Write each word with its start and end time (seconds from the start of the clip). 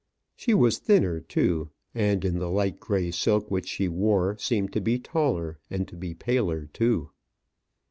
She 0.35 0.55
was 0.55 0.79
thinner 0.79 1.19
too, 1.19 1.69
and, 1.93 2.25
in 2.25 2.39
the 2.39 2.49
light 2.49 2.79
gray 2.79 3.11
silk 3.11 3.51
which 3.51 3.67
she 3.67 3.87
wore, 3.87 4.35
seemed 4.39 4.73
to 4.73 4.81
be 4.81 4.97
taller, 4.97 5.59
and 5.69 5.87
to 5.89 5.95
be 5.95 6.15
paler 6.15 6.65
too. 6.73 7.11